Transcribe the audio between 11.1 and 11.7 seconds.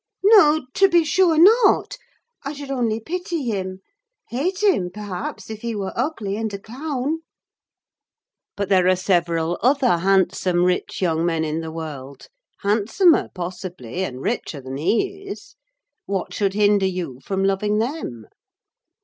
men in